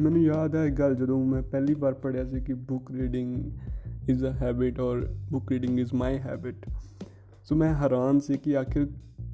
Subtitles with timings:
[0.00, 3.52] ਮੈਨੂੰ ਯਾਦ ਹੈ ਇੱਕ ਗੱਲ ਜਦੋਂ ਮੈਂ ਪਹਿਲੀ ਵਾਰ ਪੜ੍ਹਿਆ ਸੀ ਕਿ book reading
[4.08, 6.56] is a habit ਔਰ book reading is my habit
[7.44, 8.86] so ਮੈਂ ਹੈਰਾਨ ਸੀ ਕਿ ਆਖਿਰ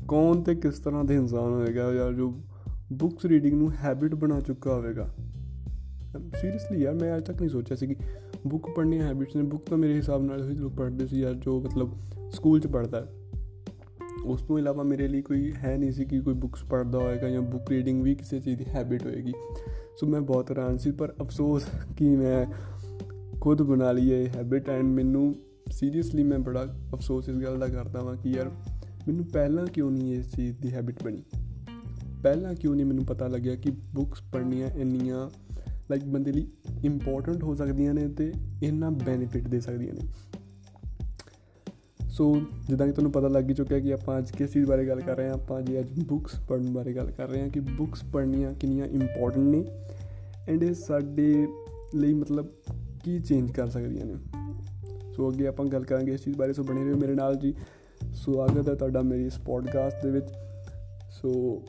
[0.09, 2.43] ਕੌਣ ਤੇ ਕਿਸ ਤਰ੍ਹਾਂ ਦੇ ਇਨਸਾਨ ਹੋਵੇਗਾ ਯਾਰ ਜੋ
[2.93, 5.15] ਬੁੱਕਸ ਰੀਡਿੰਗ ਨੂੰ ਹੈਬਿਟ ਬਣਾ ਚੁੱਕਾ ਹੋਵੇਗਾ।
[6.41, 7.97] ਸੀਰੀਅਸਲੀ ਯਾਰ, ਮੈਂ ਅਜੇ ਤੱਕ ਨਹੀਂ ਸੋਚਿਆ ਸੀ ਕਿ
[8.47, 11.61] ਬੁੱਕ ਪੜ੍ਹਨੀਆਂ ਹੈਬਿਟਸ ਨੇ। ਬੁੱਕ ਤਾਂ ਮੇਰੇ ਹਿਸਾਬ ਨਾਲ ਹੀ ਲੋਕ ਪੜ੍ਹਦੇ ਸੀ ਯਾਰ ਜੋ
[11.61, 11.93] ਮਤਲਬ
[12.31, 13.07] ਸਕੂਲ 'ਚ ਪੜ੍ਹਦਾ ਹੈ।
[14.25, 17.43] ਉਸ ਤੋਂ ਇਲਾਵਾ ਮੇਰੇ ਲਈ ਕੋਈ ਹੈ ਨਹੀਂ ਸੀ ਕਿ ਕੋਈ ਬੁੱਕਸ ਪੜ੍ਹਦਾ ਹੋਏਗਾ ਜਾਂ
[17.43, 19.33] ਬੁੱਕ ਰੀਡਿੰਗ ਵੀ ਕਿਸੇ ਚੀਜ਼ ਦੀ ਹੈਬਿਟ ਹੋਏਗੀ।
[20.01, 21.65] ਸੋ ਮੈਂ ਬਹੁਤ ਹੈਰਾਨ ਸੀ, ਪਰ ਅਫਸੋਸ
[21.97, 22.47] ਕਿ ਮੈਂ
[23.41, 25.35] ਖੁਦ ਬਣਾ ਲਈ ਇਹ ਹੈਬਿਟ ਐਂਡ ਮੈਨੂੰ
[25.71, 28.49] ਸੀਰੀਅਸਲੀ ਮੈਂ ਬੜਾ ਅਫਸੋਸ ਇਸ ਗੱਲ ਦਾ ਕਰਦਾ ਹਾਂ ਕਿ ਯਾਰ
[29.09, 31.23] ਮੈਨੂੰ ਪਹਿਲਾਂ ਕਿਉਂ ਨਹੀਂ ਇਸ ਚੀਜ਼ ਦੀ ਹੈਬਿਟ ਬਣੀ?
[32.23, 35.31] ਪਹਿਲਾਂ ਕਿਉਂ ਨਹੀਂ ਮੈਨੂੰ ਪਤਾ ਲੱਗਿਆ ਕਿ ਬੁੱਕਸ ਪੜ੍ਹਨੀਆਂ ਇੰਨੀਆਂ
[35.91, 36.49] ਲਾਈਕ ਬੰਦੇ ਲਈ
[36.85, 40.01] ਇੰਪੋਰਟੈਂਟ ਹੋ ਸਕਦੀਆਂ ਨੇ ਤੇ ਇੰਨਾ ਬੈਨੀਫਿਟ ਦੇ ਸਕਦੀਆਂ ਨੇ।
[42.17, 45.01] ਸੋ ਜਿੱਦਾਂ ਕਿ ਤੁਹਾਨੂੰ ਪਤਾ ਲੱਗ ਹੀ ਚੁੱਕਿਆ ਕਿ ਆਪਾਂ ਅੱਜ ਕਿਸ ਚੀਜ਼ ਬਾਰੇ ਗੱਲ
[45.01, 45.35] ਕਰ ਰਹੇ ਹਾਂ?
[45.35, 49.47] ਆਪਾਂ ਜੀ ਅੱਜ ਬੁੱਕਸ ਪੜ੍ਹਨ ਬਾਰੇ ਗੱਲ ਕਰ ਰਹੇ ਹਾਂ ਕਿ ਬੁੱਕਸ ਪੜ੍ਹਨੀਆਂ ਕਿੰਨੀਆਂ ਇੰਪੋਰਟੈਂਟ
[49.47, 49.65] ਨੇ
[50.49, 51.49] ਐਂਡ ਇਹ ਸਾਡੇ
[51.95, 52.47] ਲਈ ਮਤਲਬ
[53.05, 54.15] ਕੀ ਚੇਂਜ ਕਰ ਸਕਦੀਆਂ ਨੇ।
[55.17, 57.55] ਸੋ ਅੱਗੇ ਆਪਾਂ ਗੱਲ ਕਰਾਂਗੇ ਇਸ ਚੀਜ਼ ਬਾਰੇ। ਸੋ ਬਣੇ ਰਹੋ ਮੇਰੇ ਨਾਲ ਜੀ।
[58.13, 60.27] ਸਵਾਗਤ ਹੈ ਤੁਹਾਡਾ ਮੇਰੀ ਇਸ ਪੋਡਕਾਸਟ ਦੇ ਵਿੱਚ।
[61.11, 61.63] ਸੋ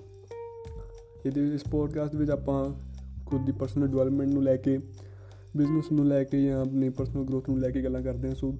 [1.26, 2.74] ਇਹਦੇ ਇਸ ਪੋਡਕਾਸਟ ਵਿੱਚ ਆਪਾਂ
[3.26, 4.78] ਖੁਦ ਦੀ ਪਰਸਨਲ ਡਿਵੈਲਪਮੈਂਟ ਨੂੰ ਲੈ ਕੇ
[5.58, 8.56] ਬਿਜ਼ਨਸ ਨੂੰ ਲੈ ਕੇ ਜਾਂ ਆਪਣੀ ਪਰਸਨਲ ਗਰੋਥ ਨੂੰ ਲੈ ਕੇ ਗੱਲਾਂ ਕਰਦੇ ਹਾਂ। ਸੋ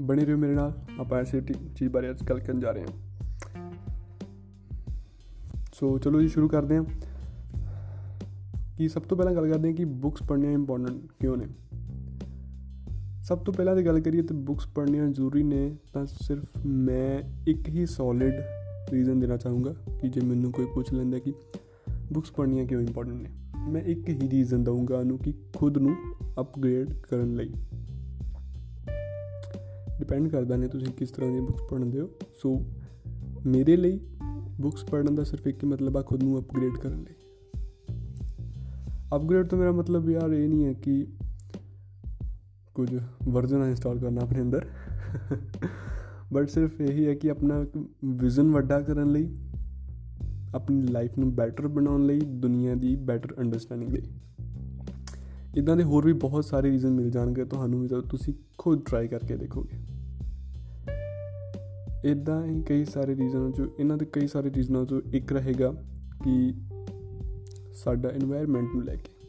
[0.00, 1.40] ਬਣੇ ਰਹੋ ਮੇਰੇ ਨਾਲ। ਆਪਾਂ ਐਸੇ
[1.76, 2.88] ਚੀਜ਼ ਬਾਰੇ ਅੱਜ ਗੱਲ ਕਰਨ ਜਾ ਰਹੇ ਹਾਂ।
[5.74, 6.84] ਸੋ ਚਲੋ ਜੀ, ਸ਼ੁਰੂ ਕਰਦੇ ਹਾਂ।
[8.76, 11.44] ਕਿ ਸਭ ਤੋਂ ਪਹਿਲਾਂ ਗੱਲ ਕਰਦੇ ਹਾਂ ਕਿ ਬੁੱਕਸ ਪੜ੍ਹਨੀਆਂ ਇੰਪੋਰਟੈਂਟ ਕਿਉਂ ਨੇ?
[13.22, 17.68] ਸਭ ਤੋਂ ਪਹਿਲਾਂ ਤੇ ਗੱਲ ਕਰੀਏ ਤਾਂ ਬੁੱਕਸ ਪੜ੍ਹਨੀਆਂ ਜ਼ਰੂਰੀ ਨੇ, ਤਾਂ ਸਿਰਫ ਮੈਂ ਇੱਕ
[17.68, 18.34] ਹੀ ਸੋਲਿਡ
[18.92, 21.32] ਰੀਜ਼ਨ ਦੇਣਾ ਚਾਹੂੰਗਾ ਕਿ ਜੇ ਮੈਨੂੰ ਕੋਈ ਪੁੱਛ ਲੈਂਦਾ ਕਿ
[22.12, 23.30] ਬੁੱਕਸ ਪੜ੍ਹਨੀਆਂ ਕਿਉਂ ਇੰਪੋਰਟੈਂਟ ਨੇ,
[23.68, 25.96] ਮੈਂ ਇੱਕ ਹੀ ਰੀਜ਼ਨ ਦਊਂਗਾ ਉਹਨੂੰ ਕਿ ਖੁਦ ਨੂੰ
[26.40, 27.54] ਅਪਗ੍ਰੇਡ ਕਰਨ ਲਈ।
[30.10, 32.08] ਡਿਪੈਂਡ ਕਰਦਾ ਨੇ ਤੁਸੀਂ ਕਿਸ ਤਰ੍ਹਾਂ ਦੀਆਂ ਬੁੱਕਸ ਪੜ੍ਹਦੇ ਹੋ।
[32.42, 32.66] ਸੋ
[33.46, 34.00] ਮੇਰੇ ਲਈ
[34.60, 37.14] ਬੁੱਕਸ ਪੜ੍ਹਨ ਦਾ ਸਿਰਫ ਇੱਕ ਹੀ ਮਤਲਬ ਆ ਖੁਦ ਨੂੰ ਅਪਗ੍ਰੇਡ ਕਰਨ ਲਈ।
[39.16, 41.06] ਅਪਗ੍ਰੇਡ ਤੋਂ ਮੇਰਾ ਮਤਲਬ ਯਾਰ ਇਹ ਨਹੀਂ ਹੈ ਕਿ
[42.74, 44.66] ਕੁਝ ਵਰਜ਼ਨ ਇੰਸਟਾਲ ਕਰਨਾ ਆਪਣੇ ਅੰਦਰ।
[46.32, 47.66] ਬਟ ਸਿਰਫ ਇਹੀ ਹੈ ਕਿ ਆਪਣਾ
[48.04, 49.36] ਵਿਜ਼ਨ ਵੱਡਾ ਕਰਨ ਲਈ,
[50.54, 54.02] ਆਪਣੀ ਲਾਈਫ ਨੂੰ ਬੈਟਰ ਬਣਾਉਣ ਲਈ, ਦੁਨੀਆ ਦੀ ਬੈਟਰ ਅੰਡਰਸਟੈਂਡਿੰਗ ਲਈ।
[55.56, 59.36] ਇਦਾਂ ਦੇ ਹੋਰ ਵੀ ਬਹੁਤ ਸਾਰੇ ਰੀਜ਼ਨ ਮਿਲ ਜਾਣਗੇ ਤੁਹਾਨੂੰ ਜਦੋਂ ਤੁਸੀਂ ਖੁਦ ਟਰਾਈ ਕਰਕੇ
[59.36, 59.99] ਦੇਖੋਗੇ।
[62.04, 65.74] ਇਦਾਂ ਹੀ ਕਈ ਸਾਰੇ ਰੀਜ਼ਨਾਂ ਚੋਂ ਇਹਨਾਂ ਦੇ ਕਈ ਸਾਰੇ ਰੀਜ਼ਨਾਂ ਚੋਂ ਇੱਕ ਰਹੇਗਾ
[66.24, 66.54] ਕਿ
[67.72, 69.28] ਸਾਡਾ এনवायरमेंट ਨੂੰ ਲੈ ਕੇ।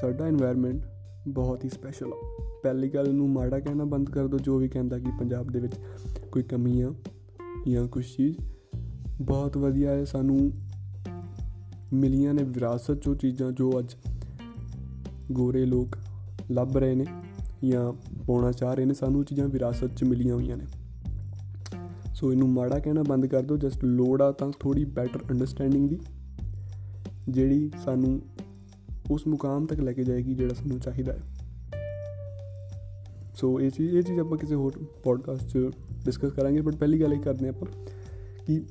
[0.00, 0.80] ਸਾਡਾ এনवायरमेंट
[1.28, 4.98] ਬਹੁਤ ਹੀ ਸਪੈਸ਼ਲ ਆ। ਪਹਿਲੀ ਗੱਲ ਨੂੰ ਮਾੜਾ ਕਹਿਣਾ ਬੰਦ ਕਰ ਦਿਓ ਜੋ ਵੀ ਕਹਿੰਦਾ
[4.98, 5.74] ਕਿ ਪੰਜਾਬ ਦੇ ਵਿੱਚ
[6.32, 6.94] ਕੋਈ ਕਮੀ ਆ
[7.68, 8.36] ਜਾਂ ਕੁਝ ਚੀਜ਼।
[9.20, 10.52] ਬਹੁਤ ਵਧੀਆ ਹੈ, ਸਾਨੂੰ
[11.92, 13.94] ਮਿਲੀਆਂ ਨੇ ਵਿਰਾਸਤ ਚੋਂ ਚੀਜ਼ਾਂ ਜੋ ਅੱਜ
[15.32, 15.96] ਗੋਰੇ ਲੋਕ
[16.50, 17.06] ਲੱਭ ਰਹੇ ਨੇ।
[17.64, 17.92] ਜਾਂ
[18.26, 20.64] ਪਾਉਣਾ ਚਾਹ ਰਹੇ ਨੇ, ਸਾਨੂੰ ਚੀਜ਼ਾਂ ਵਿਰਾਸਤ 'ਚ ਮਿਲੀਆਂ ਹੋਈਆਂ ਨੇ।
[22.14, 25.98] ਸੋ ਇਹਨੂੰ ਮਾੜਾ ਕਹਿਣਾ ਬੰਦ ਕਰ ਦਿਓ ਜਸਟ ਲੋੜ ਆ ਤਾਂ ਥੋੜੀ ਬੈਟਰ ਅੰਡਰਸਟੈਂਡਿੰਗ ਦੀ,
[27.28, 28.22] ਜਿਹੜੀ ਸਾਨੂੰ
[29.10, 31.22] ਉਸ ਮੁਕਾਮ ਤੱਕ ਲੈ ਕੇ ਜਾਏਗੀ ਜਿਹੜਾ ਸਾਨੂੰ ਚਾਹੀਦਾ ਹੈ।
[33.34, 35.58] ਸੋ ਇਹ ਚੀਜ਼ ਇਹ ਚੀਜ਼ ਆਪਾਂ ਕਿਸੇ ਹੋਰ ਪੋਡਕਾਸਟ 'ਚ
[36.04, 37.66] ਡਿਸਕਸ ਕਰਾਂਗੇ ਬਟ ਪਹਿਲੀ ਗੱਲ ਇਹ ਕਰਦੇ ਆਪਾਂ
[38.46, 38.62] ਕਿ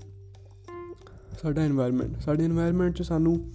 [1.41, 3.51] ਸਾਡਾ এনवायरमेंट ਸਾਡੇ এনवायरमेंट 'ਚ ਸਾਨੂੰ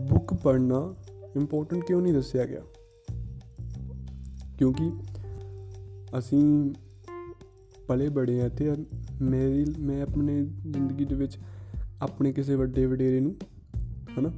[0.00, 0.94] ਬੁੱਕ ਪੜ੍ਹਨਾ
[1.36, 2.60] ਇੰਪੋਰਟੈਂਟ ਕਿਉਂ ਨਹੀਂ ਦੱਸਿਆ ਗਿਆ?
[4.60, 4.92] ਕਿਉਂਕਿ
[6.18, 6.74] ਅਸੀਂ
[7.88, 8.72] ਪਲੇ ਬੜੇ ਆ ਤੇ
[9.22, 11.38] ਮੇਰੀ, ਮੈਂ ਆਪਣੇ ਜ਼ਿੰਦਗੀ ਦੇ ਵਿੱਚ
[12.02, 13.36] ਆਪਣੇ ਕਿਸੇ ਵੱਡੇ ਵਡੇਰੇ ਨੂੰ,
[14.18, 14.32] ਹਨਾ,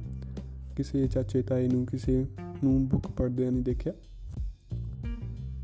[0.75, 2.25] ਕਿਸੇ ਚਾਚੇ ਤਾਏ ਨੂੰ, ਕਿਸੇ
[2.63, 3.93] ਨੂੰ ਬੁੱਕ ਪੜ੍ਹਦਿਆਂ ਨਹੀਂ ਦੇਖਿਆ।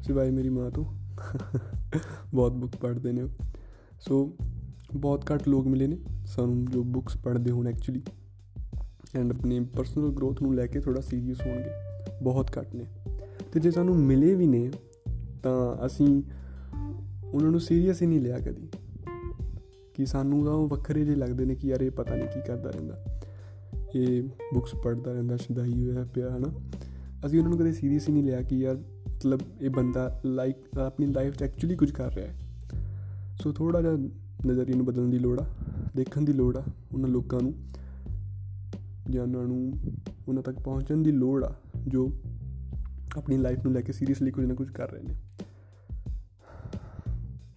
[0.04, 0.86] ਸਿਵਾਏ ਮੇਰੀ ਮਾਂ ਤੋਂ।
[2.34, 3.28] ਬਹੁਤ ਬੁੱਕ ਪੜ੍ਹਦੇ ਨੇ
[4.02, 4.36] ਸੋ
[4.96, 8.02] ਬਹੁਤ ਘੱਟ ਲੋਕ ਮਿਲੇ ਨੇ ਸਾਨੂੰ ਜੋ ਬੁੱਕਸ ਪੜ੍ਹਦੇ ਹੋਣ ਐਕਚੁਅਲੀ
[9.16, 11.70] ਐਂਡ ਆਪਣੀ ਪਰਸਨਲ ਗਰੋਥ ਨੂੰ ਲੈ ਕੇ ਥੋੜਾ ਸੀਰੀਅਸ ਹੋਣਗੇ।
[12.24, 12.84] ਬਹੁਤ ਘੱਟ ਨੇ।
[13.52, 14.72] ਤੇ ਜੇ ਸਾਨੂੰ ਮਿਲੇ ਵੀ ਨੇ,
[15.44, 16.24] ਤਾਂ ਅਸੀਂ
[17.34, 18.70] ਉਹਨਾਂ ਨੂੰ ਸੀਰੀਅਸ ਹੀ ਨਹੀਂ ਲਿਆ ਕਦੀ।
[19.94, 22.70] ਕਿ ਸਾਨੂੰ ਤਾਂ ਉਹ ਵੱਖਰੇ ਜਿਹੇ ਲੱਗਦੇ ਨੇ ਕਿ ਯਾਰ ਇਹ ਪਤਾ ਨਹੀਂ ਕੀ ਕਰਦਾ
[22.70, 23.06] ਰਹਿੰਦਾ।
[23.96, 26.48] ਇਹ ਬੁੱਕਸ ਪੜ੍ਹਦਾ ਰਹਿੰਦਾ, ਸ਼ਦਾਈ ਹੋਇਆ ਪਿਆ, ਹਨਾ।
[27.26, 31.06] ਅਸੀਂ ਉਹਨਾਂ ਨੂੰ ਕਦੇ ਸੀਰੀਅਸ ਹੀ ਨਹੀਂ ਲਿਆ ਕਿ ਯਾਰ ਮਤਲਬ ਇਹ ਬੰਦਾ ਲਾਈਕ ਆਪਣੀ
[31.06, 32.40] ਲਾਈਫ 'ਚ ਐਕਚੁਅਲੀ ਕੁਝ ਕਰ ਰਿਹਾ ਹੈ।
[33.44, 33.94] ਸੋ ਥੋੜਾ ਜਿਹਾ
[34.48, 35.46] ਨਜ਼ਰੀਏ ਨੂੰ ਬਦਲਣ ਦੀ ਲੋੜ ਆ,
[35.96, 36.64] ਦੇਖਣ ਦੀ ਲੋੜ ਆ
[36.94, 37.54] ਉਹਨਾਂ ਲੋਕਾਂ ਨੂੰ।
[39.10, 39.74] ਜਾਂ ਉਹਨਾਂ ਨੂੰ
[40.28, 41.56] ਉਹਨਾਂ ਤੱਕ ਪਹੁੰਚਣ ਦੀ ਲੋੜ ਆ,
[41.88, 42.12] ਜੋ
[43.18, 45.16] ਆਪਣੀ ਲਾਈਫ ਨੂੰ ਲੈ ਕੇ ਸੀਰੀਅਸਲੀ ਕੁਝ ਨਾ ਕੁਝ ਕਰ ਰਹੇ ਨੇ।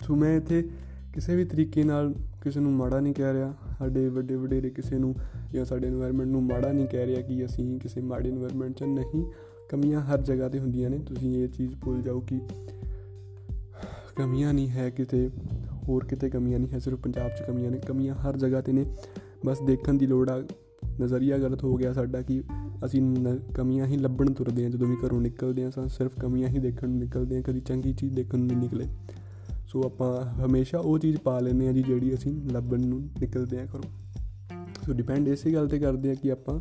[0.06, 0.70] ਸੋ ਮੈਂ ਇੱਥੇ
[1.14, 5.14] ਕਿਸੇ ਵੀ ਤਰੀਕੇ ਨਾਲ ਕਿਸੇ ਨੂੰ ਮਾੜਾ ਨਹੀਂ ਕਹਿ ਰਿਹਾ, ਸਾਡੇ ਵੱਡੇ ਵਡੇਰੇ ਕਿਸੇ ਨੂੰ
[5.52, 9.24] ਜਾਂ ਸਾਡੇ এনवायरमेंट ਨੂੰ ਮਾੜਾ ਨਹੀਂ ਕਹਿ ਰਿਹਾ ਕਿ ਅਸੀਂ ਕਿਸੇ ਮਾੜੇ এনवायरमेंट 'ਚ ਨਹੀਂ।
[9.68, 12.40] ਕਮੀਆਂ ਹਰ ਜਗ੍ਹਾ ਤੇ ਹੁੰਦੀਆਂ ਨੇ, ਤੁਸੀਂ ਇਹ ਚੀਜ਼ ਭੁੱਲ ਜਾਓ ਕਿ
[14.16, 15.30] ਕਮੀਆਂ ਨਹੀਂ ਹੈ ਕਿਤੇ,
[15.88, 18.86] ਹੋਰ ਕਿਤੇ ਕਮੀਆਂ ਨਹੀਂ ਹੈ, ਸਿਰਫ ਪੰਜਾਬ 'ਚ ਕਮੀਆਂ ਨੇ। ਕਮੀਆਂ ਹਰ ਜਗ੍ਹਾ ਤੇ ਨੇ।
[19.46, 20.42] ਬਸ ਦੇਖਣ ਦੀ ਲੋੜ ਆ
[21.00, 22.42] ਨਜ਼ਰੀਆ ਗਲਤ ਹੋ ਗਿਆ ਸਾਡਾ ਕਿ
[22.84, 26.58] ਅਸੀਂ ਕਮੀਆਂ ਹੀ ਲੱਭਣ ਤੁਰਦੇ ਹਾਂ, ਜਦੋਂ ਵੀ ਘਰੋਂ ਨਿਕਲਦੇ ਹਾਂ ਤਾਂ ਸਿਰਫ ਕਮੀਆਂ ਹੀ
[26.58, 28.88] ਦੇਖਣ ਨੂੰ ਨਿਕਲਦੇ ਹਾਂ, ਕਦੀ ਚੰਗੀ ਚੀਜ਼ ਦੇਖਣ ਨੂੰ ਨਹੀਂ ਨਿਕਲੇ।
[29.68, 33.66] ਸੋ ਆਪਾਂ ਹਮੇਸ਼ਾ ਉਹ ਚੀਜ਼ ਪਾ ਲੈਂਦੇ ਹਾਂ ਜੀ ਜਿਹੜੀ ਅਸੀਂ ਲੱਭਣ ਨੂੰ ਨਿਕਲਦੇ ਹਾਂ
[33.66, 33.90] ਘਰੋਂ।
[34.86, 36.60] ਸੋ ਡਿਪੈਂਡ ਇਸੇ ਗੱਲ ਤੇ ਕਰਦੇ ਹਾਂ ਕਿ ਆਪਾਂ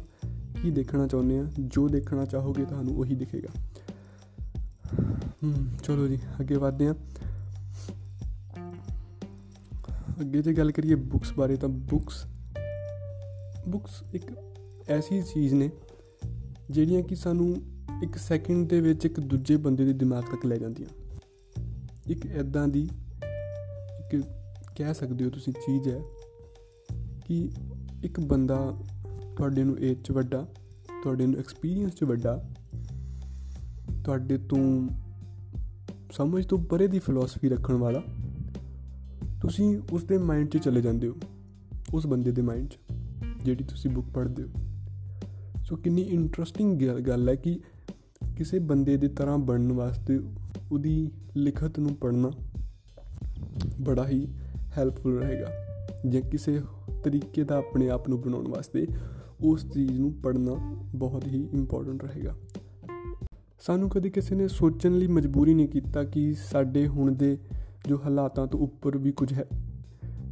[0.61, 3.49] ਕੀ ਦੇਖਣਾ ਚਾਹੁੰਦੇ ਹਾਂ, ਜੋ ਦੇਖਣਾ ਚਾਹੋਗੇ ਤੁਹਾਨੂੰ ਉਹੀ ਦਿਖੇਗਾ।
[5.43, 6.95] ਹਮ ਚਲੋ ਜੀ, ਅੱਗੇ ਵਧਦੇ ਹਾਂ।
[10.21, 12.27] ਅੱਗੇ ਜੇ ਗੱਲ ਕਰੀਏ ਬੁక్స్ ਬਾਰੇ ਤਾਂ ਬੁక్స్
[13.69, 14.31] ਬੁక్స్ ਇੱਕ
[14.89, 15.69] ਐਸੀ ਚੀਜ਼ ਨੇ
[16.69, 17.55] ਜਿਹੜੀਆਂ ਕਿ ਸਾਨੂੰ
[18.03, 20.89] ਇੱਕ ਸੈਕਿੰਡ ਦੇ ਵਿੱਚ ਇੱਕ ਦੂਜੇ ਬੰਦੇ ਦੇ ਦਿਮਾਗ ਤੱਕ ਲੈ ਜਾਂਦੀਆਂ।
[22.07, 22.89] ਇੱਕ ਐਦਾਂ ਦੀ
[23.99, 24.23] ਇੱਕ
[24.75, 26.01] ਕਹਿ ਸਕਦੇ ਹੋ ਤੁਸੀਂ ਚੀਜ਼ ਹੈ
[27.25, 27.49] ਕਿ
[28.03, 28.77] ਇੱਕ ਬੰਦਾ
[29.37, 30.47] ਤੁਹਾਡੇ ਨੂੰ ਏਜ 'ਚ ਵੱਡਾ,
[31.03, 32.49] ਤੁਹਾਡੇ ਨੂੰ ਐਕਸਪੀਰੀਅੰਸ 'ਚ ਵੱਡਾ,
[34.05, 34.89] ਤੁਹਾਡੇ ਤੋਂ
[36.11, 38.03] ਸਮਝ ਤੋਂ ਪਰੇ ਦੀ ਫਿਲਾਸਫੀ ਰੱਖਣ ਵਾਲਾ,
[39.41, 41.15] ਤੁਸੀਂ ਉਸ ਦੇ ਮਾਈਂਡ 'ਚ ਚਲੇ ਜਾਂਦੇ ਹੋ,
[41.93, 42.77] ਉਸ ਬੰਦੇ ਦੇ ਮਾਈਂਡ 'ਚ।
[43.43, 44.49] ਜਿਹੜੀ ਤੁਸੀਂ ਬੁੱਕ ਪੜ੍ਹਦੇ ਹੋ।
[45.63, 47.59] ਸੋ ਕਿੰਨੀ ਇੰਟਰਸਟਿੰਗ ਗੱਲ ਹੈ ਕਿ
[48.37, 50.19] ਕਿਸੇ ਬੰਦੇ ਦੀ ਤਰ੍ਹਾਂ ਬਣਨ ਵਾਸਤੇ
[50.71, 52.31] ਉਹਦੀ ਲਿਖਤ ਨੂੰ ਪੜ੍ਹਨਾ
[53.81, 54.27] ਬੜਾ ਹੀ
[54.77, 55.47] ਹੈਲਪਫੁਲ ਰਹੇਗਾ।
[56.05, 56.61] ਜੇ ਕਿਸੇ
[57.03, 58.87] ਤਰੀਕੇ ਦਾ ਆਪਣੇ ਆਪ ਨੂੰ ਬਣਾਉਣ ਵਾਸਤੇ
[59.43, 62.35] ਉਸ ਚੀਜ਼ ਨੂੰ ਪੜ੍ਹਨਾ ਬਹੁਤ ਹੀ ਇੰਪੋਰਟੈਂਟ ਰਹੇਗਾ।
[63.59, 67.37] ਸਾਨੂੰ ਕਦੇ ਕਿਸੇ ਨੇ ਸੋਚਣ ਲਈ ਮਜਬੂਰੀ ਨਹੀਂ ਕੀਤਾ ਕਿ ਸਾਡੇ ਹੁਣ ਦੇ
[67.87, 69.45] ਜੋ ਹਾਲਾਤਾਂ ਤੋਂ ਉੱਪਰ ਵੀ ਕੁਝ ਹੈ।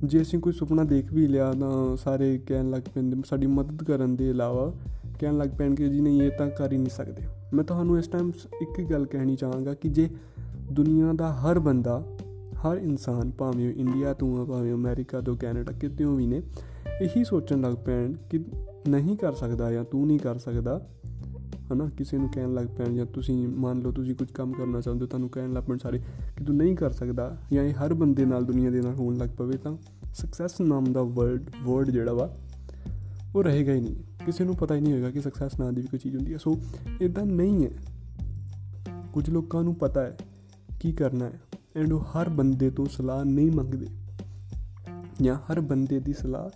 [0.04, 4.16] ਜੇ ਅਸੀਂ ਕੋਈ ਸੁਪਨਾ ਦੇਖ ਵੀ ਲਿਆ ਤਾਂ ਸਾਰੇ ਕਹਿਣ ਲੱਗ ਪੈਂਦੇ ਸਾਡੀ ਮਦਦ ਕਰਨ
[4.16, 4.74] ਦੇ ਇਲਾਵਾ
[5.20, 7.22] ਕਹਿਣ ਲੱਗ ਪੈਣਗੇ ਜੀ ਨਹੀਂ, ਇਹ ਤਾਂ ਕਰ ਹੀ ਨਹੀਂ ਸਕਦੇ।
[7.54, 8.32] ਮੈਂ ਤੁਹਾਨੂੰ ਇਸ ਟਾਈਮ
[8.62, 10.10] ਇੱਕ ਗੱਲ ਕਹਿਣੀ ਚਾਹਾਂਗਾ ਕਿ ਜੇ
[10.72, 12.04] ਦੁਨੀਆ ਦਾ ਹਰ ਬੰਦਾ,
[12.54, 16.42] ਹਰ ਇਨਸਾਨ ਭਾਵੇਂ ਇੰਡੀਆ ਤੋਂ ਭਾਵੇਂ ਅਮਰੀਕਾ ਤੋਂ ਕੈਨੇਡਾ ਕਿਤੇੋਂ ਵੀ ਨੇ,
[17.02, 18.40] ਇਹੀ ਸੋਚਣ ਲੱਗ ਪੈਣ ਕਿ
[18.88, 20.88] ਨਹੀਂ ਕਰ ਸਕਦਾ ਜਾਂ ਤੂੰ ਨਹੀਂ ਕਰ ਸਕਦਾ
[21.74, 25.04] ਹਨਾ, ਕਿਸੇ ਨੂੰ ਕਹਿਣ ਲੱਗ ਪੈਣ ਜਾਂ ਤੁਸੀਂ ਮੰਨ ਲਓ ਤੁਸੀਂ ਕੁਝ ਕੰਮ ਕਰਨਾ ਚਾਹੁੰਦੇ
[25.04, 26.02] ਹੋ, ਤੁਹਾਨੂੰ ਕਹਿਣ ਲੱਗ ਪੈਣ ਸਾਰੇ
[26.38, 29.30] ਕਿ ਤੂੰ ਨਹੀਂ ਕਰ ਸਕਦਾ ਜਾਂ ਇਹ ਹਰ ਬੰਦੇ ਨਾਲ ਦੁਨੀਆ ਦੇ ਨਾਲ ਹੋਣ ਲੱਗ
[29.38, 29.78] ਪਵੇ ਤਾਂ
[30.14, 32.38] ਸਕਸੈਸ ਨਾਮ ਦਾ ਵਰਡ ਵਰਡ ਜਿਹੜਾ ਵਾ,
[33.36, 33.96] ਉਹ ਰਹੇਗਾ ਹੀ ਨਹੀਂ।
[34.26, 36.38] ਕਿਸੇ ਨੂੰ ਪਤਾ ਹੀ ਨਹੀਂ ਹੋਏਗਾ ਕਿ ਸਕਸੈਸ ਨਾਂ ਦੀ ਵੀ ਕੋਈ ਚੀਜ਼ ਹੁੰਦੀ ਹੈ।
[36.38, 36.62] ਸੋ
[37.02, 37.72] ਇਦਾਂ ਨਹੀਂ ਹੈ।
[39.14, 40.18] ਕੁਝ ਲੋਕਾਂ ਨੂੰ ਪਤਾ ਹੈ
[40.80, 41.42] ਕੀ ਕਰਨਾ ਹੈ
[41.76, 43.88] ਐਂਡ ਉਹ ਹਰ ਬੰਦੇ ਤੋਂ ਸਲਾਹ ਨਹੀਂ ਮੰਗਦੇ
[45.22, 46.50] ਜਾਂ ਹਰ ਬੰਦੇ ਦੀ ਸਲਾਹ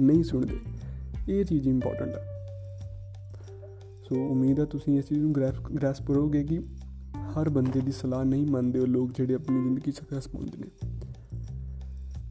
[0.00, 0.58] ਨਹੀਂ ਸੁਣਦੇ।
[1.28, 2.33] ਇਹ ਚੀਜ਼ ਇੰਪੋਰਟੈਂਟ ਹੈ
[4.08, 6.60] ਸੋ ਉਮੀਦ ਹੈ ਤੁਸੀਂ ਇਸ ਚੀਜ਼ ਨੂੰ ਗ੍ਰੈਸਪ ਗ੍ਰੈਸਪ ਕਰੋਗੇ ਕਿ
[7.16, 10.98] ਹਰ ਬੰਦੇ ਦੀ ਸਲਾਹ ਨਹੀਂ ਮੰਨਦੇ ਉਹ ਲੋਕ ਜਿਹੜੇ ਆਪਣੀ ਜ਼ਿੰਦਗੀ ਸਕਸੈਸ ਪਾਉਂਦੇ ਨੇ।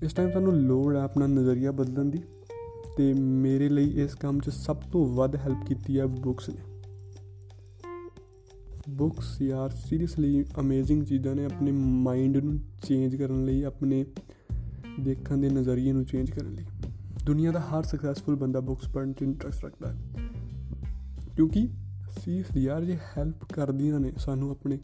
[0.04, 2.22] ਇਸ ਟਾਈਮ ਸਾਨੂੰ ਲੋੜ ਹੈ ਆਪਣਾ ਨਜ਼ਰੀਆ ਬਦਲਣ ਦੀ
[2.98, 6.82] ਤੇ ਮੇਰੇ ਲਈ ਇਸ ਕੰਮ 'ਚ ਸਭ ਤੋਂ ਵੱਧ ਹੈਲਪ ਕੀਤੀ ਹੈ ਬੁੱਕਸ ਨੇ।
[8.90, 14.06] ਬੁੱਕਸ ਯਾਰ ਸੀਰੀਅਸਲੀ ਅਮੇਜ਼ਿੰਗ ਚੀਜ਼ਾਂ ਨੇ ਆਪਣੇ ਮਾਈਂਡ ਨੂੰ ਚੇਂਜ ਕਰਨ ਲਈ, ਆਪਣੇ
[15.00, 16.64] ਦੇਖਣ ਦੇ ਨਜ਼ਰੀਏ ਨੂੰ ਚੇਂਜ ਕਰਨ ਲਈ।
[17.26, 20.00] ਦੁਨੀਆ ਦਾ ਹਰ ਸਕਸੈਸਫੁਲ ਬੰਦਾ ਬੁੱਕਸ ਪੜ੍ਹਨ 'ਚ ਇੰਟਰਸਟ ਰੱਖਦਾ ਹੈ।
[21.36, 21.70] ਕਿਉਂਕਿ
[22.20, 24.80] ਸੀ ਯਾਰ ਜੇ ਹੈਲਪ ਕਰਦੀਆਂ ਨੇ ਸਾਨੂੰ ਆਪਣੇ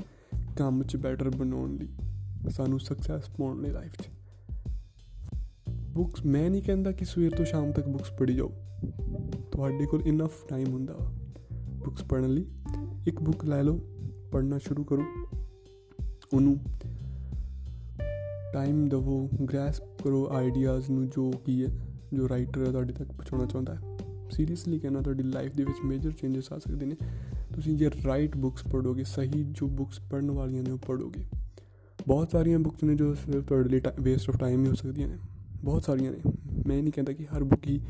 [0.57, 1.87] ਕੰਮ 'ਚ ਬੈਟਰ ਬਣਾਉਣ ਲਈ,
[2.49, 4.07] ਸਾਨੂੰ ਸਕਸੈਸ ਪਾਉਣ ਲਈ ਲਾਈਫ 'ਚ।
[5.69, 8.51] ਬੁੱਕਸ ਮੈਂ ਨਹੀਂ ਕਹਿੰਦਾ ਕਿ ਸਵੇਰ ਤੋਂ ਸ਼ਾਮ ਤੱਕ ਬੁੱਕਸ ਪੜ੍ਹੀ ਜਾਓ।
[9.51, 10.95] ਤੁਹਾਡੇ ਕੋਲ ਇਨਫ ਟਾਈਮ ਹੁੰਦਾ
[11.85, 12.45] ਬੁੱਕਸ ਪੜ੍ਹਨ ਲਈ,
[13.07, 13.79] ਇੱਕ ਬੁੱਕ ਲੈ ਲਓ,
[14.31, 15.03] ਪੜ੍ਹਨਾ ਸ਼ੁਰੂ ਕਰੋ।
[16.33, 16.57] ਉਹਨੂੰ
[18.53, 21.69] ਟਾਈਮ ਦਿਵੋ ਗ੍ਰੈਸਪ ਕਰੋ ਆਈਡੀਆਜ਼ ਨੂੰ ਜੋ ਕੀ ਹੈ,
[22.13, 23.88] ਜੋ ਰਾਈਟਰ ਤੁਹਾਡੇ ਤੱਕ ਪਹੁੰਚਾਉਣਾ ਚਾਹੁੰਦਾ ਹੈ।
[24.39, 26.95] ਸੀਰੀਅਸਲੀ ਕਹਿੰਦਾ ਤੁਹਾਡੀ ਲਾਈਫ ਦੇ ਵਿੱਚ ਮੇਜਰ ਚੇਂਜਸ ਆ ਸਕਦੇ ਨੇ।
[27.55, 31.25] ਤੁਸੀਂ ਜੇ ਰਾਈਟ ਬੁੱਕਸ ਪੜੋਗੇ ਸਹੀ ਜੋ ਬੁੱਕਸ ਪੜਨ ਵਾਲੀਆਂ ਨੇ ਉਹ ਪੜੋਗੇ
[32.07, 35.17] ਬਹੁਤ ਸਾਰੀਆਂ ਬੁੱਕਸ ਨੇ ਜੋ ਸਿਰਫ ਤੁਹਾਡੇ ਲਈ ਵੇਸਟ ਆਫ ਟਾਈਮ ਹੀ ਹੋ ਸਕਦੀਆਂ ਨੇ।
[35.63, 36.31] ਬਹੁਤ ਸਾਰੀਆਂ ਨੇ।
[36.67, 37.81] ਮੈਂ ਨਹੀਂ ਕਹਿੰਦਾ ਕਿ ਹਰ ਬੁੱਕ ਹੀ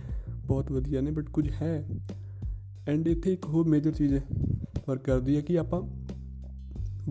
[0.45, 1.89] ਬਹੁਤ ਵਧੀਆ ਨੇ ਬਟ ਕੁਝ ਹੈ।
[2.87, 4.23] ਐਂਡ ਇੱਥੇ ਇੱਕ ਹੋਰ ਮੇਜਰ ਚੀਜ਼ ਹੈ
[4.87, 5.81] ਵਰਕ ਕਰਦੀ ਹੈ ਕਿ ਆਪਾਂ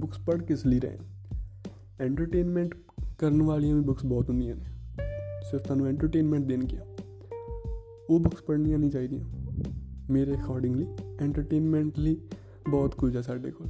[0.00, 0.99] ਬੁੱਕਸ ਪੜ੍ਹ ਕਿਸ ਲਈ ਰਹੇ
[2.00, 2.75] ਐਂਟਰਟੇਨਮੈਂਟ
[3.19, 4.64] ਕਰਨ ਵਾਲੀਆਂ ਵੀ ਬੁੱਕਸ ਬਹੁਤ ਹੁੰਦੀਆਂ ਨੇ।
[5.50, 6.98] ਸਿਰਫ ਤੁਹਾਨੂੰ ਐਂਟਰਟੇਨਮੈਂਟ ਦੇਣਗੀਆਂ।
[8.11, 9.25] ਉਹ ਬੁੱਕਸ ਪੜ੍ਹਨੀਆਂ ਨਹੀਂ ਚਾਹੀਦੀਆਂ।
[10.11, 10.87] ਮੇਰੇ ਅਕੋਰਡਿੰਗਲੀ
[11.21, 12.21] ਐਂਟਰਟੇਨਮੈਂਟਲੀ
[12.71, 13.67] ਬਹੁਤ ਕੁਝ ਹੈ ਸਾਡੇ ਕੋਲ।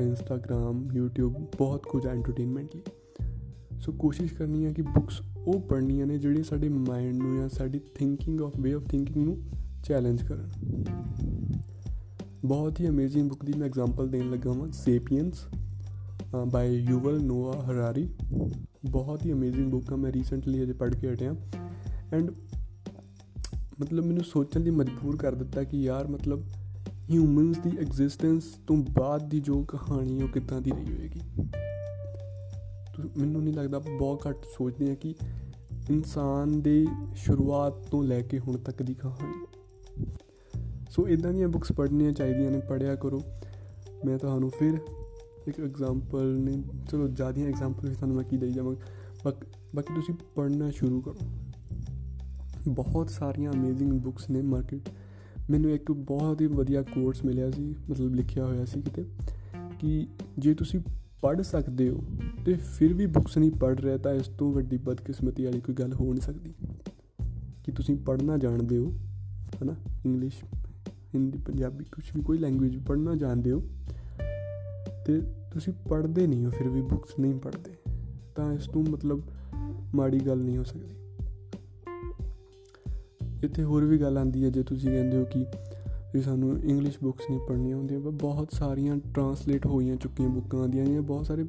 [0.00, 2.82] ਇੰਸਟਾਗ੍ਰam YouTube, ਬਹੁਤ ਕੁਝ ਹੈ ਐਂਟਰਟੇਨਮੈਂਟ ਲਈ।
[3.80, 7.80] ਸੋ ਕੋਸ਼ਿਸ਼ ਕਰਨੀ ਹੈ ਕਿ ਬੁੱਕਸ ਉਹ ਪੜ੍ਹਨੀਆਂ ਨੇ ਜਿਹੜੀਆਂ ਸਾਡੇ ਮਾਈਂਡ ਨੂੰ ਜਾਂ ਸਾਡੀ
[7.94, 9.42] thinking of way of thinking ਨੂੰ
[9.84, 10.50] ਚੈਲੰਜ ਕਰਨ।
[12.44, 15.38] ਬਹੁਤ ਹੀ ਅਮੇਜ਼ਿੰਗ ਬੁੱਕ ਦੀ ਮੈਂ ਐਗਜ਼ਾਮਪਲ ਦੇਣ ਲੱਗਾ ਹਾਂ ਸੇਪੀਅਨਸ
[16.48, 18.08] ਬਾਈ ਯੂਵਲ ਨੋਆ ਹਰਾਰੀ
[18.90, 21.34] ਬਹੁਤ ਹੀ ਅਮੇਜ਼ਿੰਗ ਬੁੱਕ ਆ, ਮੈਂ ਰੀਸੈਂਟਲੀ ਅਜੇ ਪੜ੍ਹ ਕੇ ਹਟਿਆ।
[22.12, 22.30] ਐਂਡ
[23.80, 26.44] ਮਤਲਬ ਮੈਨੂੰ ਸੋਚਣ ਲਈ ਮਜਬੂਰ ਕਰ ਦਿੱਤਾ ਕਿ ਯਾਰ ਮਤਲਬ
[27.10, 31.20] ਹਿਊਮਨਸ ਦੀ ਐਗਜ਼ਿਸਟੈਂਸ ਤੋਂ ਬਾਅਦ ਦੀ ਜੋ ਕਹਾਣੀ ਉਹ ਕਿੱਦਾਂ ਦੀ ਰਹੀ ਹੋਏਗੀ?
[33.16, 35.14] ਮੈਨੂੰ ਨਹੀਂ ਲੱਗਦਾ ਬਹੁਤ ਘੱਟ ਸੋਚਦੇ ਆ ਕਿ
[35.90, 36.86] ਇਨਸਾਨ ਦੇ
[37.16, 39.46] ਸ਼ੁਰੂਆਤ ਤੋਂ ਲੈ ਕੇ ਹੁਣ ਤੱਕ ਦੀ ਕਹਾਣੀ।
[40.90, 43.22] ਸੋ ਇਦਾਂ ਦੀਆਂ ਬੁੱਕਸ ਪੜ੍ਹਨੀਆਂ ਚਾਹੀਦੀਆਂ ਨੇ ਪੜਿਆ ਕਰੋ।
[44.04, 44.78] ਮੈਂ ਤੁਹਾਨੂੰ ਫਿਰ
[45.46, 48.74] ਇੱਕ ਐਗਜ਼ਾਮਪਲ ਨੇ, ਚਲੋ ਜਿਆਦੀਆਂ ਐਗਜ਼ਾਮਪਲ ਤੁਹਾਨੂੰ ਮੈਂ ਕੀ ਦੇਈ ਜਾਵਾਂ
[49.74, 51.18] ਬਾਕੀ ਤੁਸੀਂ ਪੜ੍ਹਨਾ ਸ਼ੁਰੂ ਕਰੋ।
[52.68, 54.88] ਬਹੁਤ ਸਾਰੀਆਂ ਅਮੇਜ਼ਿੰਗ ਬੁੱਕਸ ਨੇ ਮਾਰਕੀਟ
[55.50, 59.04] ਮੈਨੂੰ ਇੱਕ ਬਹੁਤ ਹੀ ਵਧੀਆ ਕੋਰਸ ਮਿਲਿਆ ਸੀ, ਮਤਲਬ ਲਿਖਿਆ ਹੋਇਆ ਸੀ ਕਿਤੇ,
[59.80, 60.06] ਕਿ
[60.38, 60.80] ਜੇ ਤੁਸੀਂ
[61.22, 62.04] ਪੜ੍ਹ ਸਕਦੇ ਹੋ
[62.44, 65.92] ਤੇ ਫਿਰ ਵੀ ਬੁੱਕਸ ਨਹੀਂ ਪੜ੍ਹ ਰਹੇ ਤਾਂ ਇਸ ਤੋਂ ਵੱਡੀ ਬਦਕਿਸਮਤੀ ਵਾਲੀ ਕੋਈ ਗੱਲ
[65.92, 66.54] ਹੋ ਨਹੀਂ ਸਕਦੀ।
[67.64, 68.92] ਕਿ ਤੁਸੀਂ ਪੜ੍ਹਨਾ ਜਾਣਦੇ ਹੋ,
[69.62, 69.74] ਹਨਾ?
[70.06, 70.44] ਇੰਗਲਿਸ਼
[71.14, 73.62] ਹਿੰਦੀ ਪੰਜਾਬੀ ਕੁਝ ਵੀ, ਕੋਈ ਲੈਂਗੁਏਜ ਪੜ੍ਹਨਾ ਜਾਣਦੇ ਹੋ,
[75.06, 75.20] ਤੇ
[75.52, 77.92] ਤੁਸੀਂ ਪੜ੍ਹਦੇ ਨਹੀਂ ਹੋ, ਫਿਰ ਵੀ ਬੁੱਕਸ ਨਹੀਂ ਪੜ੍ਹਦੇ,
[78.34, 79.22] ਤਾਂ ਇਸ ਤੋਂ ਮਤਲਬ
[79.94, 81.05] ਮਾੜੀ ਗੱਲ ਨਹੀਂ ਹੋ ਸਕਦੀ।
[83.46, 85.46] ਇੱਥੇ ਹੋਰ ਵੀ ਗੱਲ ਆਉਂਦੀ ਹੈ ਜੇ ਤੁਸੀਂ ਕਹਿੰਦੇ ਹੋ ਕਿ
[86.14, 90.86] ਵੀ ਸਾਨੂੰ ਇੰਗਲਿਸ਼ ਬੁੱਕਸ ਨਹੀਂ ਪੜ੍ਹਨੀਆਂ ਹੁੰਦੀਆਂ ਪਰ ਬਹੁਤ ਸਾਰੀਆਂ ਟਰਾਂਸਲੇਟ ਹੋਈਆਂ ਚੁੱਕੀਆਂ ਬੁੱਕਾਂ ਆਉਂਦੀਆਂ
[90.86, 91.44] ਜਾਂ ਬਹੁਤ ਸਾਰੇ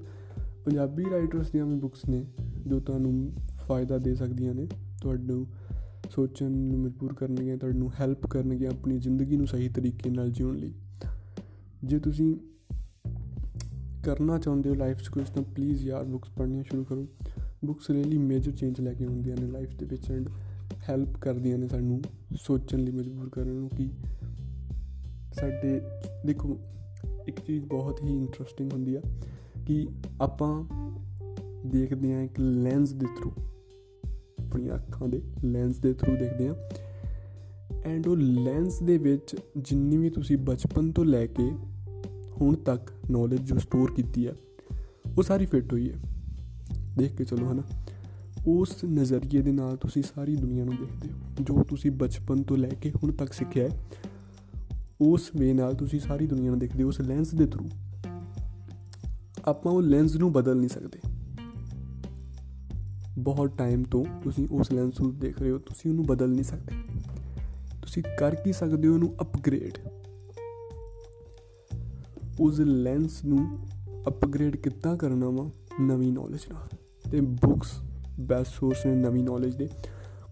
[0.66, 2.26] ਪੰਜਾਬੀ ਰਾਈਟਰਸ ਦੀਆਂ ਵੀ ਬੁੱਕਸ ਨੇ
[2.68, 3.32] ਜੋ ਤੁਹਾਨੂੰ
[3.68, 4.68] ਫਾਇਦਾ ਦੇ ਸਕਦੀਆਂ ਨੇ
[5.02, 5.48] ਤੁਹਾਨੂੰ
[6.12, 10.74] ਸੋਚਣ ਨੂੰ ਮਜਬੂਰ ਕਰਨਗੀਆਂ ਤੁਹਾਨੂੰ ਹੈਲਪ ਕਰਨਗੀਆਂ ਆਪਣੀ ਜ਼ਿੰਦਗੀ ਨੂੰ ਸਹੀ ਤਰੀਕੇ ਨਾਲ ਜਿਉਣ ਲਈ।
[11.84, 12.36] ਜੇ ਤੁਸੀਂ
[14.04, 17.08] ਕਰਨਾ ਚਾਹੁੰਦੇ ਹੋ ਲਾਈਫ 'ਚ ਕੁਝ ਤਾਂ ਪਲੀਜ਼ ਯਾਰ ਬੁੱਕਸ ਪੜ੍ਹਨੀਆਂ ਸ਼ੁਰੂ ਕਰੋ।
[17.66, 20.30] ਬੁੱਕਸ ਰੀਲੀ ਮੇਜਰ ਚੇਂਜ ਲੈ ਕੇ ਆਉਂਦੀਆਂ ਨੇ ਲਾਈਫ ਦੇ ਵਿੱਚ ਐਂਡ
[20.90, 22.02] ਹੈਲਪ ਕਰਦੀਆਂ ਨੇ ਸਾਨੂੰ,
[22.42, 23.90] ਸੋਚਣ ਲਈ, ਮਜਬੂਰ ਕਰਨ ਨੂੰ ਕਿ
[25.34, 25.82] ਸਾਡੇ,
[26.26, 26.58] ਦੇਖੋ,
[27.28, 29.02] ਇੱਕ ਚੀਜ਼ ਬਹੁਤ ਹੀ ਇੰਟਰਸਟਿੰਗ ਹੁੰਦੀ ਆ
[29.66, 29.88] ਕਿ
[30.22, 30.64] ਆਪਾਂ
[31.66, 33.32] ਦੇਖਦੇ ਆ ਇੱਕ ਲੈਂਸ ਦੇ ਥਰੂ
[34.46, 36.56] ਆਪਣੀਆਂ ਅੱਖਾਂ ਦੇ ਲੈਂਸ ਦੇ ਥਰੂ ਦੇਖਦੇ ਆ
[37.86, 41.52] ਐਂਡ ਉਹ ਲੈਂਸ ਦੇ ਵਿੱਚ ਜਿੰਨੀ ਵੀ ਤੁਸੀਂ ਬਚਪਨ ਤੋਂ ਲੈ ਕੇ
[42.42, 44.34] ਹੁਣ ਤੱਕ ਨੌਲੇਜ ਜੋ ਸਟੋਰ ਕੀਤੀ ਹੈ
[45.18, 45.96] ਉਹ ਸਾਰੀ ਫਿੱਟ ਹੋਈ ਹੈ
[46.98, 47.64] ਦੇਖ ਕੇ ਚਲੋ, ਹਨਾ।
[48.48, 52.70] ਉਸ ਨਜ਼ਰੀਏ ਦੇ ਨਾਲ ਤੁਸੀਂ ਸਾਰੀ ਦੁਨੀਆ ਨੂੰ ਦੇਖਦੇ ਹੋ। ਜੋ ਤੁਸੀਂ ਬਚਪਨ ਤੋਂ ਲੈ
[52.70, 53.86] ਕੇ ਹੁਣ ਤੱਕ ਸਿੱਖਿਆ ਹੈ,
[55.02, 57.70] ਉਸ ਵੇ ਨਾਲ ਤੁਸੀਂ ਸਾਰੀ ਦੁਨੀਆ ਨੂੰ ਦੇਖਦੇ ਹੋ, ਉਸ ਲੈਂਸ ਦੇ ਥਰੂ
[59.46, 61.00] ਆਪਾਂ ਉਹ ਲੈਂਸ ਨੂੰ ਬਦਲ ਨਹੀਂ ਸਕਦੇ।
[63.18, 66.74] ਬਹੁਤ ਟਾਈਮ ਤੋਂ ਤੁਸੀਂ ਉਸ ਲੈਂਸ ਨੂੰ ਦੇਖ ਰਹੇ ਹੋ, ਤੁਸੀਂ ਉਹਨੂੰ ਬਦਲ ਨਹੀਂ ਸਕਦੇ।
[67.82, 69.78] ਤੁਸੀਂ ਕਰ ਕੀ ਸਕਦੇ ਹੋ ਉਹਨੂੰ ਅਪਗ੍ਰੇਡ
[72.40, 73.68] ਉਸ ਲੈਂਸ ਨੂੰ
[74.08, 75.50] ਅਪਗ੍ਰੇਡ ਕਿੱਦਾਂ ਕਰਨਾ ਵਾ?
[75.82, 76.78] ਨਵੀਂ ਨੌਲੇਜ ਨਾਲ।
[77.12, 77.72] ਤੇ ਬੁੱਕਸ
[78.20, 79.70] ਬੈਸਟ ਸੋਰਸ ਨੇ ਨਵੀਂ ਨੌਲੇਜ ਦੇ।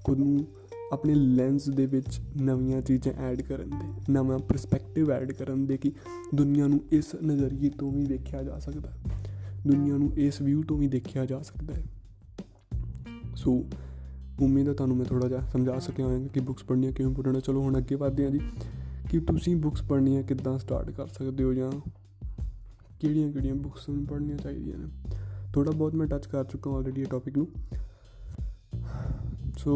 [0.03, 0.47] ਖੁਦ ਨੂੰ
[0.93, 5.91] ਆਪਣੇ ਲੈਂਸ ਦੇ ਵਿੱਚ ਨਵੀਆਂ ਚੀਜ਼ਾਂ ਐਡ ਕਰਨ ਦੇ, ਨਵਾਂ ਪਰਸਪੈਕਟਿਵ ਐਡ ਕਰਨ ਦੇ ਕਿ
[6.35, 8.91] ਦੁਨੀਆ ਨੂੰ ਇਸ ਨਜ਼ਰੀਏ ਤੋਂ ਵੀ ਦੇਖਿਆ ਜਾ ਸਕਦਾ
[9.67, 11.83] ਦੁਨੀਆ ਨੂੰ ਇਸ ਵਿਊ ਤੋਂ ਵੀ ਦੇਖਿਆ ਜਾ ਸਕਦਾ ਹੈ।
[13.35, 13.65] ਸੋ
[14.39, 17.41] ਉਮੀਦ ਹੈ ਤੁਹਾਨੂੰ ਮੈਂ ਥੋੜਾ ਜਿਹਾ ਸਮਝਾ ਸਕਿਆ ਹਾਂ ਕਿ ਬੁੱਕਸ ਪੜ੍ਹਨੀਆਂ ਕਿਉਂ ਇੰਪੋਰਟੈਂਟ ਹੈ
[17.41, 18.39] ਚਲੋ ਹੁਣ ਅੱਗੇ ਵਧਦੇ ਹਾਂ ਜੀ।
[19.09, 21.71] ਕਿ ਤੁਸੀਂ ਬੁੱਕਸ ਪੜ੍ਹਨੀਆਂ ਕਿੱਦਾਂ ਸਟਾਰਟ ਕਰ ਸਕਦੇ ਹੋ ਜਾਂ
[22.99, 24.87] ਕਿਹੜੀਆਂ ਕਿਹੜੀਆਂ ਬੁੱਕਸ ਨੂੰ ਪੜ੍ਹਨੀਆਂ ਚਾਹੀਦੀਆਂ ਨੇ?
[25.55, 27.47] ਥੋੜਾ ਬਹੁਤ ਮੈਂ ਟੱਚ ਕਰ ਚੁੱਕਾ ਹਾਂ ਆਲਰੇਡੀ ਇਹ ਟੌਪਿਕ ਨੂੰ
[29.57, 29.75] ਸੋ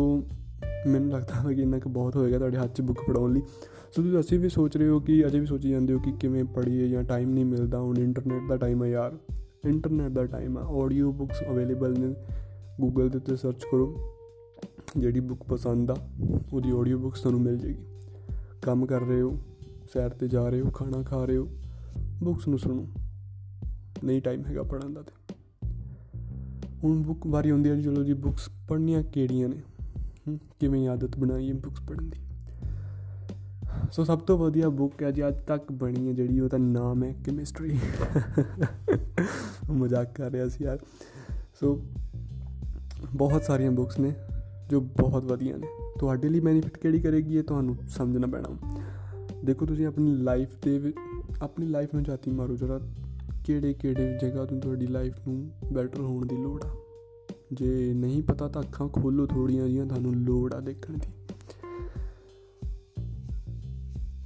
[0.88, 3.41] ਮੈਨੂੰ ਲੱਗਦਾ ਹੈ ਕਿ ਇੰਨਾ ਕੁ ਬਹੁਤ ਹੋਏਗਾ ਤੁਹਾਡੇ ਹੱਥ 'ਚ ਬੁੱਕ ਪੜਾਉਣ ਲਈ
[3.91, 6.43] ਸੋ ਤੁਸੀਂ ਅਸੀਂ ਵੀ ਸੋਚ ਰਹੇ ਹੋ ਕਿ ਅਜੇ ਵੀ ਸੋਚੀ ਜਾਂਦੇ ਹੋ ਕਿ ਕਿਵੇਂ
[6.45, 9.17] ਪੜ੍ਹੀਏ ਜਾਂ ਟਾਈਮ ਨਹੀਂ ਮਿਲਦਾ ਹੁਣ ਇੰਟਰਨੈਟ ਦਾ ਟਾਈਮ ਹੈ ਯਾਰ
[9.65, 12.13] ਇੰਟਰਨੈਟ ਦਾ ਟਾਈਮ ਹੈ ਆਡੀਓ ਬੁੱਕਸ ਅਵੇਲੇਬਲ ਨੇ
[12.79, 13.93] ਗੂਗਲ ਦੇ ਉੱਤੇ ਸਰਚ ਕਰੋ
[14.98, 15.95] ਜਿਹੜੀ ਬੁੱਕ ਪਸੰਦ ਆ
[16.53, 17.86] ਉਹਦੀ ਆਡੀਓ ਬੁੱਕਸ ਤੁਹਾਨੂੰ ਮਿਲ ਜੇਗੀ
[18.62, 19.38] ਕੰਮ ਕਰ ਰਹੇ ਹੋ
[19.93, 21.48] ਸੈਰ ਤੇ ਜਾ ਰਹੇ ਹੋ ਖਾਣਾ ਖਾ ਰਹੇ ਹੋ
[22.24, 22.88] ਬੁੱਕਸ ਨੂੰ ਸੁਣੋ
[24.03, 25.18] ਨਹੀਂ ਟਾਈਮ ਹੈਗਾ ਪੜਨ ਦਾ ਤੇ
[26.83, 29.57] ਹੁਣ ਬੁੱਕ ਵਾਰੀ ਹੁੰਦੀ ਹੈ ਜੀ, ਚਲੋ ਜੀ ਬੁੱਕਸ ਪੜ੍ਹਨੀਆਂ ਕਿਹੜੀਆਂ ਨੇ?
[30.59, 32.19] ਕਿਵੇਂ ਆਦਤ ਬਣਾਈ ਬੁੱਕਸ ਪੜ੍ਹਨ ਦੀ?
[33.91, 37.15] ਸੋ ਸਭ ਤੋਂ ਵਧੀਆ ਬੁੱਕ ਹੈ ਜੀ, ਅੱਜ ਤੱਕ ਬਣੀ ਹੈ ਜਿਹੜੀ, ਉਹਦਾ ਨਾਮ ਹੈ
[37.25, 37.79] ਕੈਮਿਸਟਰੀ
[39.71, 40.79] ਮਜ਼ਾਕ ਕਰ ਰਿਹਾ ਸੀ ਯਾਰ।
[41.59, 41.86] ਸੋ
[43.15, 44.13] ਬਹੁਤ ਸਾਰੀਆਂ ਬੁੱਕਸ ਨੇ,
[44.69, 45.67] ਜੋ ਬਹੁਤ ਵਧੀਆ ਨੇ।
[46.00, 48.81] ਤੁਹਾਡੇ ਲਈ ਬੈਨੀਫਿਟ ਕਿਹੜੀ ਕਰੇਗੀ ਇਹ ਤੁਹਾਨੂੰ ਸਮਝਣਾ ਪੈਣਾ।
[49.45, 50.93] ਦੇਖੋ, ਤੁਸੀਂ ਆਪਣੀ ਲਾਈਫ ਦੇ
[51.41, 52.79] ਆਪਣੀ ਲਾਈਫ ਨੂੰ ਜਾਤੀ ਮਾਰੋ, ਜਰਾ।
[53.43, 56.75] ਕਿਹੜੇ ਕਿਹੜੇ ਜਗ੍ਹਾ ਤੋਂ ਤੁਹਾਡੀ ਲਾਈਫ ਨੂੰ ਬੈਟਰ ਹੋਣ ਦੀ ਲੋੜ ਆ?
[57.53, 61.36] ਜੇ ਨਹੀਂ ਪਤਾ ਤਾਂ ਅੱਖਾਂ ਖੋਲੋ ਥੋੜੀਆਂ ਜੀਆਂ ਤੁਹਾਨੂੰ ਲੋੜ ਆ ਦੇਖਣ ਦੀ।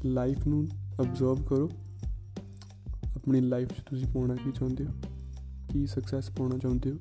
[0.05, 0.67] ਲਾਈਫ ਨੂੰ
[1.01, 1.69] ਅਬਜ਼ਰਵ ਕਰੋ।
[3.15, 4.89] ਆਪਣੀ ਲਾਈਫ 'ਚ ਤੁਸੀਂ ਪਾਉਣਾ ਕੀ ਚਾਹੁੰਦੇ ਹੋ?
[5.69, 6.95] ਕੀ ਸਕਸੈਸ ਪਾਉਣਾ ਚਾਹੁੰਦੇ ਹੋ?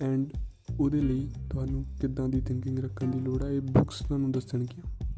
[0.00, 0.26] ਐਂਡ
[0.80, 5.08] ਉਹਦੇ ਲਈ ਤੁਹਾਨੂੰ ਕਿੱਦਾਂ ਦੀ ਥਿੰਕਿੰਗ ਰੱਖਣ ਦੀ ਲੋੜ ਹੈ ਇਹ ਬੁੱਕਸ ਤੁਹਾਨੂੰ ਦੱਸਣਗੀਆਂ।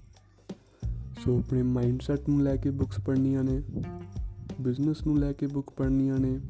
[1.24, 3.62] ਸੋ ਆਪਣੇ ਮਾਈਂਡਸੈਟ ਨੂੰ ਲੈ ਕੇ ਬੁੱਕਸ ਪੜ੍ਹਨੀਆਂ ਨੇ।
[4.60, 6.40] ਬਿਜ਼ਨਸ ਨੂੰ ਲੈ ਕੇ ਬੁੱਕ ਪੜ੍ਹਨੀਆਂ ਨੇ,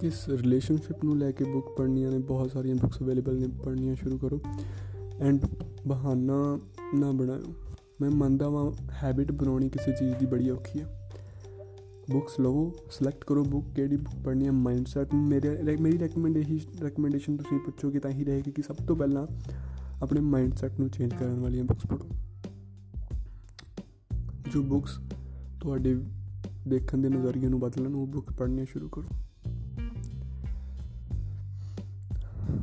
[0.00, 4.18] ਕਿਸ ਰਿਲੇਸ਼ਨਸ਼ਿਪ ਨੂੰ ਲੈ ਕੇ ਬੁੱਕ ਪੜ੍ਹਨੀਆਂ ਨੇ, ਬਹੁਤ ਸਾਰੀਆਂ ਬੁੱਕਸ ਅਵੇਲੇਬਲ ਨੇ, ਪੜ੍ਹਨੀਆਂ ਸ਼ੁਰੂ
[4.18, 4.40] ਕਰੋ
[5.20, 5.46] ਐਂਡ
[5.86, 6.58] ਬਹਾਨਾ
[6.94, 7.54] ਨਾ ਬਣਾਓ
[8.00, 8.72] ਮੈਂ ਮੰਨਦਾ ਵਾਂ
[9.02, 11.10] ਹੈਬਿਟ ਬਣਾਉਣੀ ਕਿਸੇ ਚੀਜ਼ ਦੀ ਬੜੀ ਔਖੀ ਹੈ
[12.10, 17.58] ਬੁੱਕਸ ਲਵੋ ਸਿਲੈਕਟ ਕਰੋ ਬੁੱਕ ਕਿਹੜੀ ਬੁੱਕ ਪੜ੍ਹਨੀ ਹੈ ਮਾਈਂਡਸੈਟ ਮੇਰੇ, ਮੇਰੀ ਰეკਮੈਂਡੇਸ਼ਨ ਰეკਮੈਂਡੇਸ਼ਨ ਤੁਸੀਂ
[17.58, 19.26] ਪੁੱਛੋਗੇ ਤਾਂ ਹੀ ਰਹੇਗੀ ਕਿ ਸਭ ਤੋਂ ਪਹਿਲਾਂ
[20.02, 22.08] ਆਪਣੇ ਮਾਈਂਡਸੈਟ ਨੂੰ ਚੇਂਜ ਕਰਨ ਵਾਲੀਆਂ ਬੁੱਕਸ ਪੜ੍ਹੋ।
[24.52, 24.98] ਜੋ ਬੁੱਕਸ
[25.64, 26.00] ਤੁਹਾਡੇ
[26.68, 29.04] ਦੇਖਣ ਦੇ ਨਜ਼ਰੀਏ ਨੂੰ ਬਦਲਣ, ਉਹ ਬੁੱਕ ਪੜ੍ਹਨੀਆਂ ਸ਼ੁਰੂ ਕਰੋ।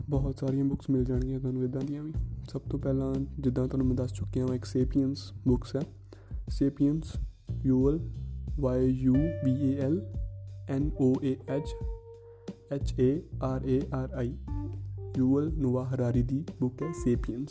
[0.10, 2.13] ਬਹੁਤ ਸਾਰੀਆਂ ਬੁੱਕਸ ਮਿਲ ਜਾਣਗੀਆਂ ਤੁਹਾਨੂੰ ਇਦਾਂ ਦੀਆਂ ਵੀ।
[2.51, 5.81] ਸਭ ਤੋਂ ਪਹਿਲਾਂ ਜਿੱਦਾਂ ਤੁਹਾਨੂੰ ਮੈਂ ਦੱਸ ਚੁੱਕਿਆ ਹਾਂ ਇੱਕ ਸੇਪੀਅੰਸ ਬੁੱਕਸ ਹੈ।
[6.50, 7.13] Sapiens
[7.63, 8.00] Yuval
[8.60, 10.13] Y U V A L
[10.70, 11.75] N O A H
[12.72, 14.38] H A R A R I
[15.17, 17.50] Yuval Noah Harari the book ਹੈ Sapiens.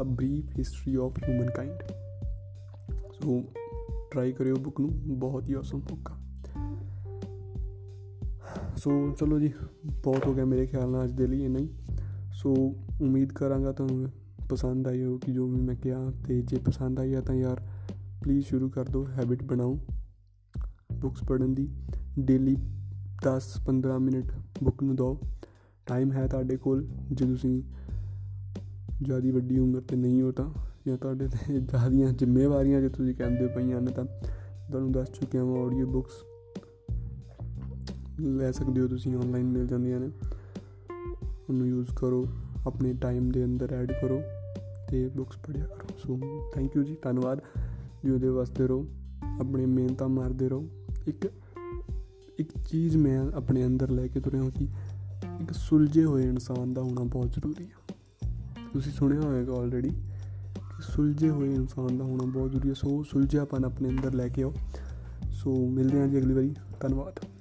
[0.00, 1.18] A brief history of
[1.50, 1.92] humankind
[3.22, 3.42] so
[4.12, 6.16] try ਕਰਿਓ book ਨੂੰ, ਬਹੁਤ ਹੀ awesome book ਆ।
[8.76, 9.52] ਸੋ ਚਲੋ ਜੀ,
[9.86, 11.68] ਬਹੁਤ ਹੋ ਗਿਆ ਮੇਰੇ ਖਿਆਲ ਨਾਲ ਅੱਜ ਦੇ ਲਈ ਇੰਨਾ ਹੀ।
[12.32, 12.54] ਸੋ
[13.00, 14.10] ਉਮੀਦ ਕਰਾਂਗਾ ਤੁਹਾਨੂੰ
[14.48, 17.62] ਪਸੰਦ ਆਈ ਹੋ ਕਿ ਜੋ ਵੀ ਮੈਂ ਕਿਹਾ, ਤੇ ਜੇ ਪਸੰਦ ਆਈ ਆ ਤਾਂ ਯਾਰ
[18.22, 19.78] ਪਲੀਜ਼ ਸ਼ੁਰੂ ਕਰ ਦਿਓ ਹੈਬਿਟ ਬਣਾਓ
[21.00, 21.68] ਬੁੱਕਸ ਪੜ੍ਹਨ ਦੀ।
[22.18, 22.56] ਡੇਲੀ
[23.22, 24.32] 10-15 ਮਿੰਟ
[24.64, 25.20] ਬੁੱਕ ਨੂੰ ਦਿਓ।
[25.86, 27.62] ਟਾਈਮ ਹੈ ਤੁਹਾਡੇ ਕੋਲ, ਜੇ ਤੁਸੀਂ
[29.02, 33.46] ਜ਼ਿਆਦਾ ਵੱਡੀ ਉਮਰ ਤੇ ਨਹੀਂ ਹੋ ਤਾਂ। ਜਾਂ ਤੁਹਾਡੇ ਤੇ ਜ਼ਿਆਦੀਆਂ ਜ਼ਿੰਮੇਵਾਰੀਆਂ ਜੇ ਤੁਸੀਂ ਕਹਿੰਦੇ
[33.46, 34.04] ਪਈਆਂ ਨੇ ਤਾਂ
[34.70, 36.12] ਤੁਹਾਨੂੰ ਦੱਸ ਚੁੱਕਿਆ ਹਾਂ ਆਡੀਓ ਬੁੱਕਸ
[38.20, 40.10] ਲੈ ਸਕਦੇ ਹੋ ਤੁਸੀਂ ਆਨਲਾਈਨ ਮਿਲ ਜਾਂਦੀਆਂ ਨੇ।
[41.48, 42.28] ਉਹਨੂੰ ਯੂਜ਼ ਕਰੋ,
[42.66, 44.22] ਆਪਣੇ ਟਾਈਮ ਦੇ ਅੰਦਰ ਐਡ ਕਰੋ
[44.90, 46.20] ਤੇ ਬੁੱਕਸ ਪੜ੍ਹਿਆ ਕਰੋ। ਸੋ
[46.54, 47.40] ਥੈਂਕ ਯੂ ਜੀ, ਧੰਨਵਾਦ।
[48.04, 48.88] ਜਿਉਦੇ ਵਾਸਤੇ ਰਹੋ,
[49.40, 50.68] ਆਪਣੀ ਮਿਹਨਤਾਂ ਮਾਰਦੇ ਰਹੋ।
[51.08, 51.28] ਇੱਕ
[52.38, 54.68] ਇੱਕ ਚੀਜ਼ ਮੈਂ ਆਪਣੇ ਅੰਦਰ ਲੈ ਕੇ ਤੁਰਿਆ ਹਾਂ ਕਿ
[55.40, 57.94] ਇੱਕ ਸੁਲਝੇ ਹੋਏ ਇਨਸਾਨ ਦਾ ਹੋਣਾ ਬਹੁਤ ਜ਼ਰੂਰੀ ਆ।
[58.72, 60.11] ਤੁਸੀਂ ਸੁਣਿਆ ਹੋਵੇਗਾ ਆਲਰੇਡੀ ਕਿ
[60.82, 64.54] ਸੁਲਝੇ ਹੋਏ ਇਨਸਾਨ ਦਾ ਹੋਣਾ ਬਹੁਤ ਜ਼ਰੂਰੀ ਹੈ। ਸੋ ਸੁਲਝਿਆਪਨ ਆਪਣੇ ਅੰਦਰ ਲੈ ਕੇ ਆਓ।
[65.32, 67.31] ਸੋ ਮਿਲਦੇ ਹਾਂ ਜੀ ਅਗਲੀ ਵਾਰੀ। ਧੰਨਵਾਦ।